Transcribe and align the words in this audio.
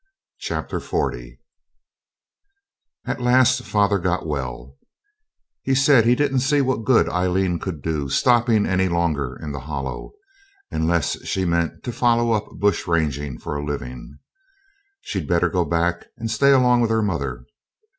Chapter 0.39 0.79
40 0.79 1.39
At 3.05 3.21
last 3.21 3.61
father 3.63 3.99
got 3.99 4.25
well, 4.25 4.79
and 5.63 5.77
said 5.77 6.05
he 6.07 6.15
didn't 6.15 6.39
see 6.39 6.59
what 6.59 6.85
good 6.85 7.07
Aileen 7.07 7.59
could 7.59 7.83
do 7.83 8.09
stopping 8.09 8.65
any 8.65 8.89
longer 8.89 9.37
in 9.39 9.51
the 9.51 9.59
Hollow, 9.59 10.13
unless 10.71 11.23
she 11.27 11.45
meant 11.45 11.83
to 11.83 11.91
follow 11.91 12.31
up 12.31 12.47
bush 12.57 12.87
ranging 12.87 13.37
for 13.37 13.55
a 13.55 13.63
living. 13.63 14.17
She'd 15.01 15.27
better 15.27 15.49
go 15.49 15.65
back 15.65 16.07
and 16.17 16.31
stay 16.31 16.49
along 16.51 16.81
with 16.81 16.89
her 16.89 17.03
mother. 17.03 17.45